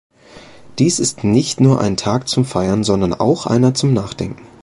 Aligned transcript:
Dies 0.79 0.97
ist 0.97 1.23
nicht 1.23 1.59
nur 1.61 1.79
ein 1.79 1.95
Tag 1.95 2.27
zum 2.27 2.43
Feiern, 2.43 2.83
sondern 2.83 3.13
auch 3.13 3.45
einer 3.45 3.75
zum 3.75 3.93
Nachdenken. 3.93 4.43